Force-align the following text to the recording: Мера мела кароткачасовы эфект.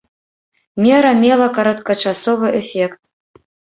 Мера 0.85 1.11
мела 1.23 1.47
кароткачасовы 1.57 2.47
эфект. 2.61 3.01